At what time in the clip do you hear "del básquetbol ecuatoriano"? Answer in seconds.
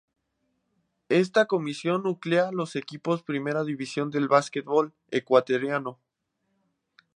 4.09-5.99